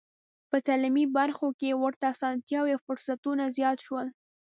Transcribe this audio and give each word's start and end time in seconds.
په 0.49 0.57
تعلیمي 0.67 1.05
برخو 1.17 1.47
کې 1.59 1.69
ورته 1.81 2.05
اسانتیاوې 2.13 2.73
او 2.75 2.83
فرصتونه 2.85 3.43
زیات 3.57 3.77
شول. 3.85 4.07